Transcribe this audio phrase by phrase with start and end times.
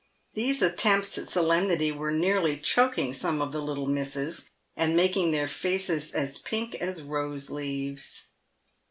[0.33, 5.47] These attempts at solemnity were nearly choking some of the little misses, and making their
[5.47, 8.29] faces as pink as rose leaves.